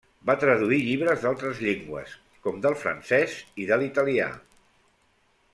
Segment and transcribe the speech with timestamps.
[0.27, 2.15] Va traduir llibres d'altres llengües,
[2.47, 4.35] com del francès i de l'italià.